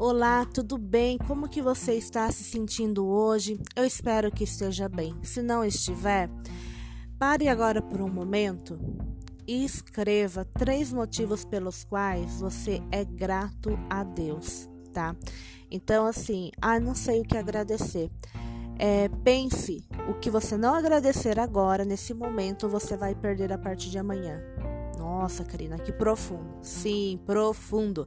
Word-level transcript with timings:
Olá, 0.00 0.46
tudo 0.46 0.78
bem? 0.78 1.18
Como 1.18 1.48
que 1.48 1.60
você 1.60 1.94
está 1.94 2.30
se 2.30 2.44
sentindo 2.44 3.04
hoje? 3.04 3.60
Eu 3.74 3.84
espero 3.84 4.30
que 4.30 4.44
esteja 4.44 4.88
bem. 4.88 5.12
Se 5.24 5.42
não 5.42 5.64
estiver, 5.64 6.30
pare 7.18 7.48
agora 7.48 7.82
por 7.82 8.00
um 8.00 8.08
momento 8.08 8.78
e 9.44 9.64
escreva 9.64 10.44
três 10.44 10.92
motivos 10.92 11.44
pelos 11.44 11.82
quais 11.82 12.38
você 12.38 12.80
é 12.92 13.04
grato 13.04 13.76
a 13.90 14.04
Deus, 14.04 14.70
tá? 14.92 15.16
Então, 15.68 16.06
assim, 16.06 16.52
ah, 16.62 16.78
não 16.78 16.94
sei 16.94 17.22
o 17.22 17.24
que 17.24 17.36
agradecer. 17.36 18.08
É, 18.78 19.08
pense 19.24 19.84
o 20.08 20.14
que 20.14 20.30
você 20.30 20.56
não 20.56 20.76
agradecer 20.76 21.40
agora, 21.40 21.84
nesse 21.84 22.14
momento, 22.14 22.68
você 22.68 22.96
vai 22.96 23.16
perder 23.16 23.52
a 23.52 23.58
partir 23.58 23.90
de 23.90 23.98
amanhã. 23.98 24.40
Nossa, 25.08 25.42
Karina, 25.42 25.78
que 25.78 25.90
profundo. 25.90 26.58
Sim, 26.60 27.18
profundo. 27.24 28.06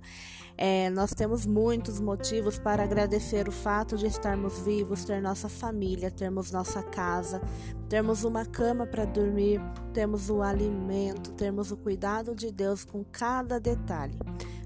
É, 0.55 0.88
nós 0.92 1.12
temos 1.16 1.48
muitos 1.48 2.00
motivos 2.00 2.59
para 2.59 2.84
agradecer 2.84 3.50
o 3.50 3.52
fato 3.52 3.98
de 3.98 4.05
estarmos 4.05 4.59
vivos, 4.59 5.04
ter 5.04 5.20
nossa 5.20 5.50
família, 5.50 6.12
termos 6.12 6.52
nossa 6.52 6.84
casa, 6.84 7.42
termos 7.90 8.23
uma 8.23 8.45
cama 8.45 8.86
para 8.86 9.04
dormir, 9.04 9.59
termos 9.92 10.30
o 10.30 10.44
alimento, 10.44 11.32
termos 11.34 11.72
o 11.72 11.78
cuidado 11.78 12.36
de 12.36 12.52
Deus 12.52 12.86
com 12.86 13.04
cada 13.04 13.59
detalhe. 13.59 14.20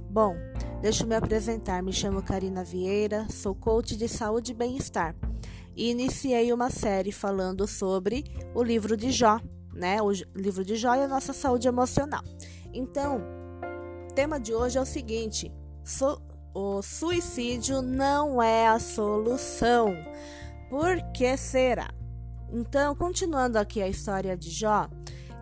Bom, 0.09 0.35
deixa 0.81 1.03
eu 1.03 1.07
me 1.07 1.15
apresentar. 1.15 1.81
Me 1.81 1.93
chamo 1.93 2.21
Karina 2.21 2.65
Vieira, 2.65 3.27
sou 3.29 3.55
coach 3.55 3.95
de 3.95 4.09
saúde 4.09 4.51
e 4.51 4.55
bem-estar 4.55 5.15
e 5.73 5.89
iniciei 5.89 6.51
uma 6.51 6.69
série 6.69 7.11
falando 7.11 7.65
sobre 7.65 8.25
o 8.53 8.61
livro 8.61 8.95
de 8.95 9.11
Jó 9.11 9.39
né? 9.75 10.01
O 10.01 10.11
livro 10.33 10.63
de 10.63 10.75
Jó 10.75 10.95
e 10.95 11.03
a 11.03 11.07
nossa 11.07 11.33
saúde 11.33 11.67
emocional. 11.67 12.23
Então, 12.73 13.21
o 14.09 14.13
tema 14.13 14.39
de 14.39 14.53
hoje 14.53 14.77
é 14.77 14.81
o 14.81 14.85
seguinte: 14.85 15.51
o 16.53 16.81
suicídio 16.81 17.81
não 17.81 18.41
é 18.41 18.67
a 18.67 18.79
solução. 18.79 19.93
Por 20.69 21.01
que 21.11 21.35
será? 21.37 21.89
Então, 22.51 22.95
continuando 22.95 23.57
aqui 23.57 23.81
a 23.81 23.87
história 23.87 24.37
de 24.37 24.49
Jó, 24.49 24.87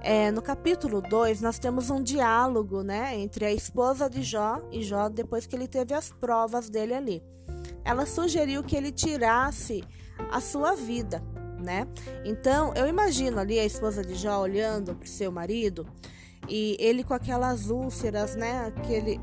é, 0.02 0.32
no 0.32 0.42
capítulo 0.42 1.02
2, 1.02 1.42
nós 1.42 1.60
temos 1.60 1.90
um 1.90 2.02
diálogo 2.02 2.82
né, 2.82 3.18
entre 3.18 3.46
a 3.46 3.54
esposa 3.54 4.10
de 4.10 4.22
Jó 4.22 4.62
e 4.72 4.84
Jó 4.84 5.08
depois 5.08 5.46
que 5.46 5.56
ele 5.56 5.68
teve 5.68 5.94
as 5.94 6.12
provas 6.12 6.70
dele 6.70 6.94
ali. 6.94 7.24
Ela 7.86 8.06
sugeriu 8.06 8.64
que 8.64 8.76
ele 8.76 8.92
tirasse 8.92 9.84
a 10.32 10.42
sua 10.42 10.76
vida 10.76 11.24
né? 11.64 11.88
Então, 12.24 12.74
eu 12.76 12.88
imagino 12.88 13.40
ali 13.40 13.60
a 13.60 13.66
esposa 13.66 14.04
de 14.04 14.16
Jó 14.16 14.42
olhando 14.42 14.96
para 14.96 15.08
seu 15.08 15.32
marido 15.32 15.88
e 16.48 16.76
ele 16.80 17.04
com 17.04 17.14
aquelas 17.14 17.70
úlceras, 17.70 18.36
né? 18.36 18.66
Aquele, 18.68 19.20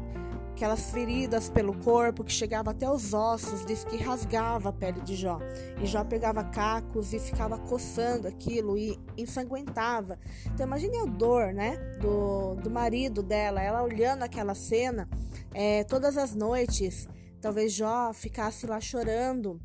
aquelas 0.53 0.91
feridas 0.91 1.49
pelo 1.49 1.75
corpo 1.79 2.25
que 2.25 2.33
chegava 2.33 2.71
até 2.71 2.89
os 2.91 3.15
ossos, 3.15 3.65
diz 3.65 3.85
que 3.85 3.97
rasgava 3.97 4.71
a 4.71 4.73
pele 4.73 5.01
de 5.01 5.15
Jó. 5.15 5.39
E 5.83 5.87
Jó 5.87 6.05
pegava 6.05 6.45
cacos 6.45 7.13
e 7.13 7.19
ficava 7.19 7.59
coçando 7.59 8.27
aquilo 8.27 8.77
e 8.77 8.99
ensanguentava. 9.17 10.19
Então 10.47 10.67
imagine 10.67 10.99
a 10.99 11.05
dor, 11.05 11.53
né, 11.53 11.77
do, 12.01 12.55
do 12.57 12.71
marido 12.71 13.23
dela, 13.23 13.63
ela 13.63 13.83
olhando 13.83 14.23
aquela 14.23 14.55
cena 14.55 15.09
é, 15.55 15.85
todas 15.85 16.17
as 16.17 16.35
noites. 16.35 17.09
Talvez 17.41 17.73
Jó 17.73 18.13
ficasse 18.13 18.67
lá 18.67 18.81
chorando 18.81 19.59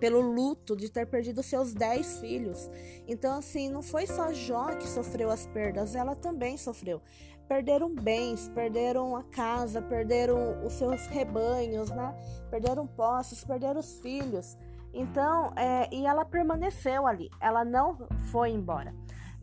pelo 0.00 0.20
luto 0.20 0.74
de 0.74 0.88
ter 0.88 1.06
perdido 1.06 1.42
seus 1.42 1.72
dez 1.72 2.18
filhos. 2.18 2.68
Então, 3.06 3.38
assim, 3.38 3.68
não 3.70 3.82
foi 3.82 4.06
só 4.06 4.32
Jó 4.32 4.74
que 4.74 4.88
sofreu 4.88 5.30
as 5.30 5.46
perdas, 5.46 5.94
ela 5.94 6.16
também 6.16 6.56
sofreu. 6.56 7.00
Perderam 7.46 7.94
bens, 7.94 8.48
perderam 8.54 9.16
a 9.16 9.24
casa, 9.24 9.82
perderam 9.82 10.64
os 10.64 10.72
seus 10.72 11.06
rebanhos, 11.06 11.90
né? 11.90 12.14
Perderam 12.50 12.86
posses, 12.86 13.44
perderam 13.44 13.80
os 13.80 13.98
filhos. 14.00 14.56
Então, 14.94 15.52
é, 15.56 15.88
e 15.92 16.06
ela 16.06 16.24
permaneceu 16.24 17.06
ali, 17.06 17.30
ela 17.40 17.64
não 17.64 18.08
foi 18.30 18.50
embora. 18.50 18.94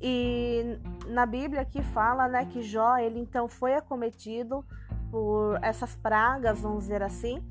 E 0.02 0.80
na 1.08 1.26
Bíblia 1.26 1.62
aqui 1.62 1.82
fala, 1.82 2.28
né, 2.28 2.46
que 2.46 2.62
Jó, 2.62 2.98
ele 2.98 3.20
então 3.20 3.48
foi 3.48 3.74
acometido 3.74 4.64
por 5.10 5.58
essas 5.62 5.96
pragas, 5.96 6.62
vamos 6.62 6.84
dizer 6.84 7.02
assim, 7.02 7.42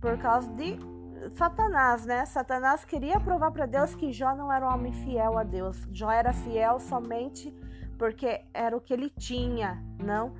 por 0.00 0.16
causa 0.18 0.48
de 0.52 0.78
Satanás, 1.32 2.04
né? 2.04 2.24
Satanás 2.26 2.84
queria 2.84 3.20
provar 3.20 3.50
para 3.50 3.66
Deus 3.66 3.94
que 3.94 4.12
Jó 4.12 4.34
não 4.34 4.52
era 4.52 4.66
um 4.66 4.72
homem 4.72 4.92
fiel 4.92 5.38
a 5.38 5.44
Deus. 5.44 5.86
Jó 5.92 6.10
era 6.10 6.32
fiel 6.32 6.78
somente 6.78 7.54
porque 7.98 8.42
era 8.54 8.76
o 8.76 8.80
que 8.80 8.92
ele 8.92 9.10
tinha, 9.10 9.82
não? 10.02 10.34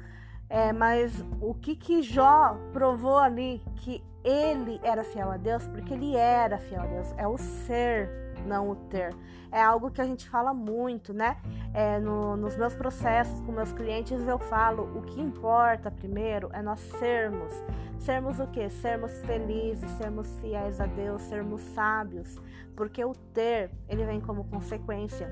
É, 0.48 0.72
mas 0.72 1.24
o 1.40 1.52
que 1.54 1.76
que 1.76 2.02
Jó 2.02 2.56
provou 2.72 3.18
ali 3.18 3.62
que 3.76 4.02
ele 4.24 4.80
era 4.82 5.04
fiel 5.04 5.30
a 5.30 5.36
Deus, 5.36 5.66
porque 5.68 5.94
ele 5.94 6.16
era 6.16 6.58
fiel 6.58 6.82
a 6.82 6.86
Deus, 6.86 7.14
é 7.16 7.26
o 7.26 7.38
ser 7.38 8.28
não 8.46 8.70
o 8.70 8.76
ter. 8.76 9.14
É 9.50 9.62
algo 9.62 9.90
que 9.90 10.00
a 10.00 10.04
gente 10.04 10.28
fala 10.28 10.52
muito, 10.52 11.12
né? 11.12 11.36
É, 11.72 11.98
no, 11.98 12.36
nos 12.36 12.56
meus 12.56 12.74
processos 12.74 13.40
com 13.42 13.52
meus 13.52 13.72
clientes 13.72 14.26
eu 14.26 14.38
falo 14.38 14.84
o 14.96 15.02
que 15.02 15.20
importa 15.20 15.90
primeiro 15.90 16.50
é 16.52 16.62
nós 16.62 16.80
sermos. 16.80 17.52
Sermos 17.98 18.38
o 18.38 18.46
que? 18.46 18.68
Sermos 18.70 19.12
felizes, 19.22 19.90
sermos 19.92 20.28
fiéis 20.40 20.80
a 20.80 20.86
Deus, 20.86 21.22
sermos 21.22 21.60
sábios, 21.60 22.40
porque 22.76 23.04
o 23.04 23.12
ter 23.34 23.70
ele 23.88 24.04
vem 24.04 24.20
como 24.20 24.44
consequência. 24.44 25.28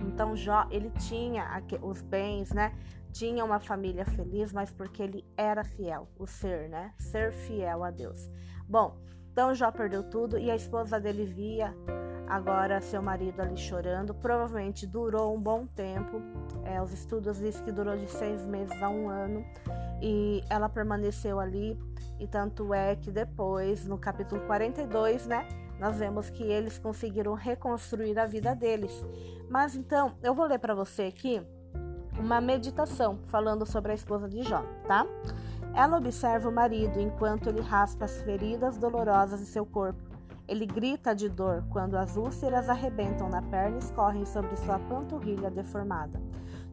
Então 0.00 0.36
Jó 0.36 0.66
ele 0.70 0.90
tinha 0.90 1.46
os 1.82 2.02
bens, 2.02 2.52
né? 2.52 2.72
Tinha 3.12 3.44
uma 3.44 3.58
família 3.58 4.04
feliz, 4.04 4.52
mas 4.52 4.72
porque 4.72 5.02
ele 5.02 5.24
era 5.36 5.64
fiel, 5.64 6.08
o 6.18 6.26
ser, 6.26 6.68
né? 6.68 6.94
Ser 6.98 7.32
fiel 7.32 7.82
a 7.82 7.90
Deus. 7.90 8.30
Bom, 8.68 8.96
então 9.32 9.54
Jó 9.54 9.70
perdeu 9.70 10.02
tudo 10.02 10.38
e 10.38 10.50
a 10.50 10.54
esposa 10.54 11.00
dele 11.00 11.24
via 11.24 11.74
agora 12.30 12.80
seu 12.80 13.02
marido 13.02 13.40
ali 13.40 13.56
chorando. 13.56 14.14
Provavelmente 14.14 14.86
durou 14.86 15.34
um 15.34 15.40
bom 15.40 15.66
tempo. 15.66 16.22
É, 16.64 16.80
os 16.80 16.92
estudos 16.92 17.38
dizem 17.38 17.64
que 17.64 17.72
durou 17.72 17.96
de 17.96 18.08
seis 18.08 18.46
meses 18.46 18.80
a 18.80 18.88
um 18.88 19.08
ano. 19.08 19.44
E 20.00 20.42
ela 20.48 20.68
permaneceu 20.68 21.40
ali. 21.40 21.78
E 22.18 22.26
tanto 22.26 22.72
é 22.72 22.94
que 22.94 23.10
depois, 23.10 23.86
no 23.86 23.98
capítulo 23.98 24.40
42, 24.42 25.26
né? 25.26 25.46
Nós 25.80 25.98
vemos 25.98 26.30
que 26.30 26.44
eles 26.44 26.78
conseguiram 26.78 27.34
reconstruir 27.34 28.18
a 28.18 28.26
vida 28.26 28.54
deles. 28.54 29.04
Mas 29.48 29.74
então, 29.74 30.12
eu 30.22 30.34
vou 30.34 30.46
ler 30.46 30.58
para 30.58 30.74
você 30.74 31.04
aqui 31.04 31.42
uma 32.18 32.40
meditação 32.40 33.18
falando 33.24 33.66
sobre 33.66 33.92
a 33.92 33.94
esposa 33.94 34.28
de 34.28 34.42
Jó, 34.42 34.62
tá? 34.86 35.06
Ela 35.74 35.96
observa 35.96 36.48
o 36.48 36.52
marido 36.52 37.00
enquanto 37.00 37.48
ele 37.48 37.60
raspa 37.60 38.04
as 38.04 38.20
feridas 38.22 38.76
dolorosas 38.76 39.40
em 39.40 39.46
seu 39.46 39.64
corpo 39.64 40.10
ele 40.50 40.66
grita 40.66 41.14
de 41.14 41.28
dor 41.28 41.62
quando 41.70 41.94
as 41.94 42.16
úlceras 42.16 42.68
arrebentam 42.68 43.28
na 43.28 43.40
perna 43.40 43.76
e 43.76 43.78
escorrem 43.78 44.24
sobre 44.24 44.56
sua 44.56 44.80
panturrilha 44.80 45.48
deformada. 45.48 46.20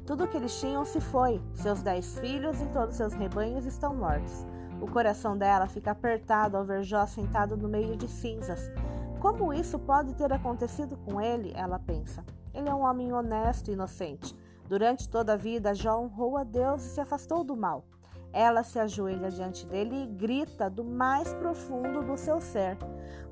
Tudo 0.04 0.24
o 0.24 0.28
que 0.28 0.36
eles 0.36 0.60
tinham 0.60 0.84
se 0.84 1.00
foi, 1.00 1.40
seus 1.54 1.84
dez 1.84 2.18
filhos 2.18 2.60
e 2.60 2.66
todos 2.70 2.96
seus 2.96 3.14
rebanhos 3.14 3.68
estão 3.68 3.94
mortos. 3.94 4.48
O 4.82 4.88
coração 4.88 5.38
dela 5.38 5.68
fica 5.68 5.92
apertado 5.92 6.58
ao 6.58 6.66
ver 6.66 6.82
Jó 6.82 7.06
sentado 7.06 7.56
no 7.56 7.70
meio 7.70 7.96
de 7.96 8.08
cinzas. 8.08 8.72
Como 9.20 9.52
isso 9.52 9.80
pode 9.80 10.14
ter 10.14 10.32
acontecido 10.32 10.96
com 10.98 11.20
ele? 11.20 11.52
Ela 11.56 11.80
pensa. 11.80 12.24
Ele 12.54 12.70
é 12.70 12.74
um 12.74 12.84
homem 12.84 13.12
honesto 13.12 13.70
e 13.70 13.74
inocente. 13.74 14.36
Durante 14.68 15.10
toda 15.10 15.34
a 15.34 15.38
vida, 15.38 15.74
Jó 15.74 16.00
honrou 16.00 16.38
a 16.38 16.44
Deus 16.44 16.84
e 16.84 16.90
se 16.90 17.02
afastou 17.02 17.44
do 17.44 17.56
mal. 17.56 17.84
Ela 18.32 18.62
se 18.62 18.78
ajoelha 18.78 19.32
diante 19.32 19.66
dele 19.66 20.04
e 20.04 20.08
grita 20.08 20.70
do 20.70 20.84
mais 20.84 21.34
profundo 21.34 22.04
do 22.04 22.18
seu 22.18 22.40
ser: 22.40 22.78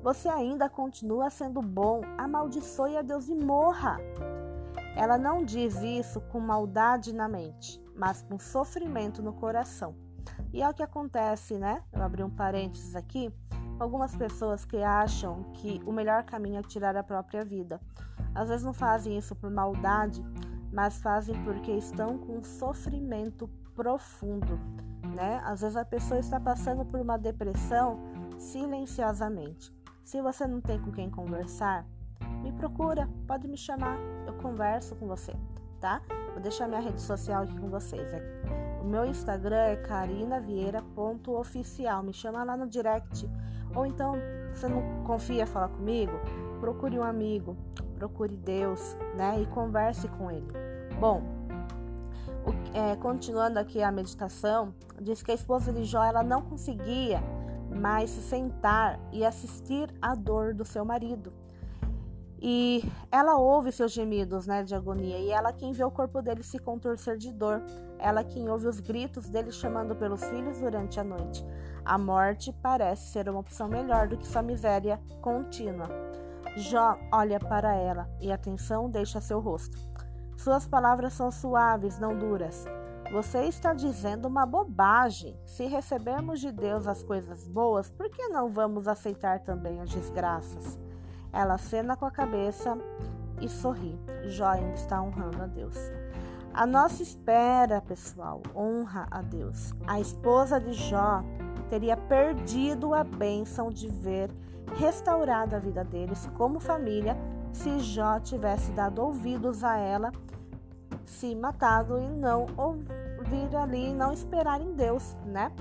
Você 0.02 0.28
ainda 0.28 0.68
continua 0.68 1.30
sendo 1.30 1.62
bom, 1.62 2.00
amaldiçoe 2.18 2.96
a 2.96 3.02
Deus 3.02 3.28
e 3.28 3.34
morra. 3.34 3.98
Ela 4.96 5.18
não 5.18 5.44
diz 5.44 5.76
isso 5.82 6.20
com 6.32 6.40
maldade 6.40 7.14
na 7.14 7.28
mente, 7.28 7.80
mas 7.94 8.22
com 8.22 8.38
sofrimento 8.38 9.22
no 9.22 9.34
coração. 9.34 9.94
E 10.52 10.62
é 10.62 10.68
o 10.68 10.74
que 10.74 10.82
acontece, 10.82 11.58
né? 11.58 11.82
Eu 11.92 12.02
abri 12.02 12.22
um 12.22 12.30
parênteses 12.30 12.96
aqui. 12.96 13.32
Algumas 13.78 14.16
pessoas 14.16 14.64
que 14.64 14.78
acham 14.78 15.44
que 15.54 15.80
o 15.84 15.92
melhor 15.92 16.24
caminho 16.24 16.58
é 16.58 16.62
tirar 16.62 16.96
a 16.96 17.02
própria 17.02 17.44
vida. 17.44 17.80
Às 18.34 18.48
vezes 18.48 18.64
não 18.64 18.72
fazem 18.72 19.16
isso 19.16 19.34
por 19.34 19.50
maldade, 19.50 20.24
mas 20.72 21.00
fazem 21.00 21.34
porque 21.44 21.72
estão 21.72 22.18
com 22.18 22.42
sofrimento 22.42 23.48
profundo 23.74 24.58
né? 25.16 25.40
Às 25.44 25.60
vezes 25.62 25.76
a 25.76 25.84
pessoa 25.84 26.20
está 26.20 26.40
passando 26.40 26.84
por 26.84 27.00
uma 27.00 27.18
depressão 27.18 27.98
silenciosamente. 28.38 29.74
Se 30.04 30.20
você 30.20 30.46
não 30.46 30.60
tem 30.60 30.78
com 30.80 30.92
quem 30.92 31.10
conversar, 31.10 31.86
me 32.42 32.52
procura, 32.52 33.08
pode 33.26 33.48
me 33.48 33.56
chamar, 33.56 33.98
eu 34.26 34.34
converso 34.34 34.94
com 34.96 35.06
você, 35.06 35.32
tá? 35.80 36.00
Vou 36.32 36.40
deixar 36.40 36.68
minha 36.68 36.80
rede 36.80 37.00
social 37.00 37.42
aqui 37.42 37.58
com 37.58 37.68
vocês. 37.68 38.12
É, 38.12 38.65
o 38.86 38.88
meu 38.88 39.04
Instagram 39.04 39.56
é 39.56 39.74
carinavieira.oficial. 39.74 42.04
Me 42.04 42.12
chama 42.12 42.44
lá 42.44 42.56
no 42.56 42.68
direct. 42.68 43.28
Ou 43.74 43.84
então, 43.84 44.14
você 44.54 44.68
não 44.68 45.02
confia 45.04 45.44
falar 45.44 45.70
comigo? 45.70 46.12
Procure 46.60 46.96
um 46.96 47.02
amigo, 47.02 47.56
procure 47.96 48.36
Deus, 48.36 48.96
né? 49.16 49.42
E 49.42 49.46
converse 49.46 50.06
com 50.06 50.30
ele. 50.30 50.46
Bom, 51.00 51.24
é, 52.72 52.94
continuando 52.94 53.58
aqui 53.58 53.82
a 53.82 53.90
meditação, 53.90 54.72
diz 55.00 55.20
que 55.20 55.32
a 55.32 55.34
esposa 55.34 55.72
de 55.72 55.84
Jó 55.84 56.04
ela 56.04 56.22
não 56.22 56.42
conseguia 56.42 57.20
mas 57.68 58.10
se 58.10 58.22
sentar 58.22 59.00
e 59.12 59.24
assistir 59.24 59.92
à 60.00 60.14
dor 60.14 60.54
do 60.54 60.64
seu 60.64 60.84
marido. 60.84 61.32
E 62.40 62.82
ela 63.10 63.36
ouve 63.36 63.72
seus 63.72 63.92
gemidos 63.92 64.46
né, 64.46 64.62
de 64.62 64.74
agonia, 64.74 65.18
e 65.18 65.30
ela 65.30 65.52
quem 65.52 65.72
vê 65.72 65.84
o 65.84 65.90
corpo 65.90 66.20
dele 66.20 66.42
se 66.42 66.58
contorcer 66.58 67.16
de 67.16 67.32
dor, 67.32 67.62
ela 67.98 68.22
quem 68.22 68.48
ouve 68.48 68.66
os 68.66 68.78
gritos 68.78 69.28
dele 69.28 69.50
chamando 69.50 69.96
pelos 69.96 70.22
filhos 70.24 70.58
durante 70.58 71.00
a 71.00 71.04
noite. 71.04 71.44
A 71.84 71.96
morte 71.96 72.52
parece 72.62 73.10
ser 73.10 73.28
uma 73.28 73.40
opção 73.40 73.68
melhor 73.68 74.08
do 74.08 74.18
que 74.18 74.26
sua 74.26 74.42
miséria 74.42 75.00
contínua. 75.22 75.88
Jó 76.56 76.98
olha 77.12 77.38
para 77.38 77.74
ela 77.74 78.08
e 78.20 78.32
a 78.32 78.38
tensão 78.38 78.90
deixa 78.90 79.20
seu 79.20 79.40
rosto. 79.40 79.78
Suas 80.36 80.66
palavras 80.66 81.12
são 81.14 81.30
suaves, 81.30 81.98
não 81.98 82.16
duras. 82.16 82.66
Você 83.12 83.44
está 83.44 83.72
dizendo 83.72 84.26
uma 84.26 84.44
bobagem. 84.44 85.38
Se 85.44 85.66
recebemos 85.66 86.40
de 86.40 86.50
Deus 86.50 86.86
as 86.86 87.02
coisas 87.02 87.46
boas, 87.46 87.90
por 87.90 88.10
que 88.10 88.28
não 88.28 88.48
vamos 88.48 88.88
aceitar 88.88 89.40
também 89.40 89.80
as 89.80 89.90
desgraças? 89.90 90.78
Ela 91.36 91.54
acena 91.54 91.94
com 91.96 92.06
a 92.06 92.10
cabeça 92.10 92.78
e 93.42 93.48
sorri. 93.48 93.98
Jó 94.24 94.46
ainda 94.46 94.72
está 94.72 95.02
honrando 95.02 95.42
a 95.42 95.46
Deus. 95.46 95.76
A 96.54 96.66
nossa 96.66 97.02
espera, 97.02 97.82
pessoal, 97.82 98.40
honra 98.54 99.06
a 99.10 99.20
Deus. 99.20 99.74
A 99.86 100.00
esposa 100.00 100.58
de 100.58 100.72
Jó 100.72 101.22
teria 101.68 101.96
perdido 101.96 102.94
a 102.94 103.04
bênção 103.04 103.68
de 103.70 103.86
ver 103.88 104.30
restaurada 104.76 105.56
a 105.56 105.60
vida 105.60 105.84
deles 105.84 106.26
como 106.36 106.58
família 106.58 107.14
se 107.52 107.78
Jó 107.80 108.18
tivesse 108.18 108.70
dado 108.72 109.02
ouvidos 109.02 109.62
a 109.62 109.76
ela, 109.76 110.12
se 111.04 111.34
matado 111.34 111.98
e 111.98 112.08
não 112.08 112.46
ouvir 112.56 113.54
ali, 113.56 113.92
não 113.92 114.12
esperar 114.12 114.60
em 114.60 114.72
Deus, 114.72 115.14
né? 115.26 115.52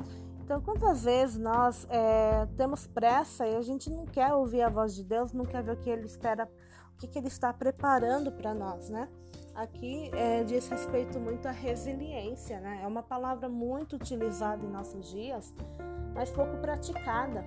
Então, 0.45 0.61
quantas 0.61 1.03
vezes 1.03 1.39
nós 1.39 1.87
é, 1.89 2.45
temos 2.55 2.85
pressa 2.85 3.47
e 3.47 3.55
a 3.55 3.63
gente 3.63 3.89
não 3.89 4.05
quer 4.05 4.31
ouvir 4.35 4.61
a 4.61 4.69
voz 4.69 4.93
de 4.93 5.03
Deus, 5.03 5.33
não 5.33 5.43
quer 5.43 5.63
ver 5.63 5.71
o 5.71 5.77
que 5.77 5.89
Ele 5.89 6.05
espera, 6.05 6.47
o 6.93 6.97
que, 6.97 7.07
que 7.07 7.17
Ele 7.17 7.29
está 7.29 7.51
preparando 7.51 8.31
para 8.31 8.53
nós, 8.53 8.87
né? 8.87 9.09
Aqui 9.55 10.11
é, 10.13 10.43
diz 10.43 10.67
respeito 10.67 11.19
muito 11.19 11.47
à 11.47 11.51
resiliência, 11.51 12.59
né? 12.59 12.81
É 12.83 12.87
uma 12.87 13.01
palavra 13.01 13.49
muito 13.49 13.95
utilizada 13.95 14.63
em 14.63 14.69
nossos 14.69 15.09
dias, 15.09 15.51
mas 16.13 16.29
pouco 16.29 16.55
praticada. 16.57 17.43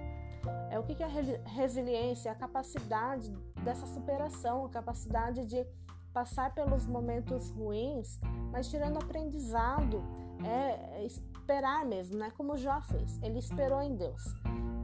É 0.68 0.76
o 0.76 0.82
que, 0.82 0.96
que 0.96 1.02
é 1.04 1.08
resiliência? 1.44 2.32
A 2.32 2.34
capacidade 2.34 3.30
dessa 3.62 3.86
superação, 3.86 4.66
a 4.66 4.70
capacidade 4.70 5.46
de 5.46 5.64
passar 6.12 6.52
pelos 6.52 6.84
momentos 6.84 7.50
ruins, 7.50 8.18
mas 8.50 8.68
tirando 8.68 8.96
aprendizado, 8.96 10.02
é, 10.44 11.04
é 11.04 11.06
esperar 11.48 11.86
mesmo, 11.86 12.18
né? 12.18 12.30
Como 12.36 12.58
Jó 12.58 12.78
fez. 12.82 13.18
Ele 13.22 13.38
esperou 13.38 13.80
em 13.80 13.96
Deus. 13.96 14.22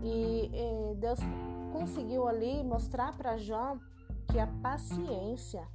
E, 0.02 0.50
e 0.52 0.94
Deus 0.96 1.18
conseguiu 1.72 2.26
ali 2.26 2.64
mostrar 2.64 3.14
para 3.16 3.36
Jó 3.36 3.76
que 4.28 4.38
a 4.38 4.46
paciência 4.62 5.68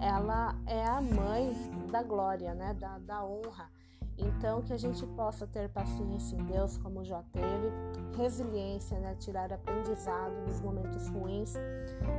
ela 0.00 0.56
é 0.66 0.84
a 0.84 1.00
mãe 1.00 1.54
da 1.90 2.02
glória, 2.02 2.52
né? 2.52 2.74
Da, 2.74 2.98
da 2.98 3.24
honra. 3.24 3.70
Então, 4.18 4.62
que 4.62 4.72
a 4.72 4.76
gente 4.76 5.06
possa 5.06 5.46
ter 5.46 5.68
paciência 5.68 6.36
em 6.36 6.44
Deus, 6.44 6.78
como 6.78 7.04
já 7.04 7.22
teve, 7.32 8.16
resiliência, 8.16 8.98
né? 8.98 9.16
tirar 9.16 9.52
aprendizado 9.52 10.44
dos 10.46 10.60
momentos 10.60 11.08
ruins. 11.08 11.54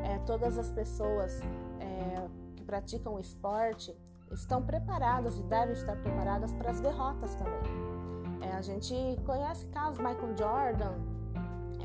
É, 0.04 0.20
todas 0.26 0.58
as 0.58 0.72
pessoas 0.72 1.42
é, 1.80 2.28
que 2.56 2.64
praticam 2.64 3.20
esporte 3.20 3.96
estão 4.32 4.62
preparadas 4.62 5.38
e 5.38 5.44
devem 5.44 5.74
estar 5.74 5.96
preparadas 5.98 6.54
para 6.54 6.72
as 6.72 6.82
derrotas 6.82 7.36
também. 7.36 7.95
A 8.56 8.62
gente 8.62 8.96
conhece 9.26 9.66
casos 9.68 9.98
Michael 9.98 10.38
Jordan, 10.38 10.94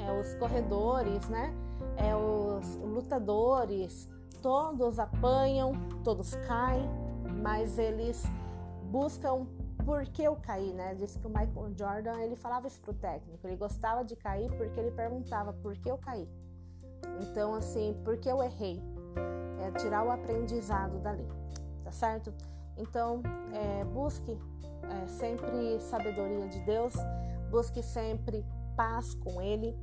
é, 0.07 0.21
os 0.21 0.35
corredores, 0.37 1.29
né? 1.29 1.53
É, 1.97 2.15
os 2.15 2.77
lutadores, 2.77 4.09
todos 4.41 5.01
apanham, 5.01 5.73
todos 6.05 6.37
caem, 6.47 6.89
mas 7.43 7.77
eles 7.77 8.23
buscam 8.85 9.47
por 9.85 10.05
que 10.05 10.23
eu 10.23 10.37
caí, 10.37 10.73
né? 10.73 10.95
Diz 10.95 11.17
que 11.17 11.27
o 11.27 11.29
Michael 11.29 11.73
Jordan 11.77 12.21
ele 12.21 12.37
falava 12.37 12.69
isso 12.69 12.81
pro 12.81 12.95
técnico, 12.95 13.45
ele 13.49 13.57
gostava 13.57 14.05
de 14.05 14.15
cair 14.15 14.49
porque 14.57 14.79
ele 14.79 14.93
perguntava 14.93 15.53
por 15.53 15.77
que 15.77 15.91
eu 15.91 15.99
caí. 15.99 16.29
Então, 17.21 17.53
assim, 17.53 18.01
por 18.05 18.17
que 18.17 18.29
eu 18.29 18.41
errei? 18.41 18.81
É 19.59 19.73
tirar 19.73 20.05
o 20.05 20.11
aprendizado 20.13 21.01
dali, 21.01 21.27
tá 21.83 21.91
certo? 21.91 22.33
Então, 22.77 23.23
é, 23.53 23.85
busque 23.85 24.39
é, 24.83 25.07
sempre 25.07 25.79
sabedoria 25.81 26.49
de 26.49 26.61
Deus, 26.61 26.95
busque 27.51 27.83
sempre 27.83 28.45
paz 28.77 29.15
com 29.15 29.41
Ele, 29.41 29.77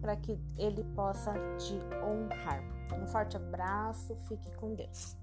para 0.00 0.16
que 0.16 0.38
Ele 0.58 0.84
possa 0.94 1.32
te 1.58 1.74
honrar. 2.02 2.62
Um 3.00 3.06
forte 3.06 3.36
abraço, 3.36 4.14
fique 4.28 4.50
com 4.56 4.74
Deus. 4.74 5.16